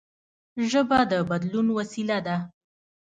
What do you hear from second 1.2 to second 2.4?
بدلون وسیله ده.